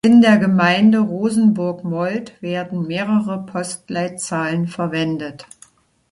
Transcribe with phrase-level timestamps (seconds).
[0.03, 5.45] In der Gemeinde Rosenburg-Mold werden mehrere Postleitzahlen verwendet.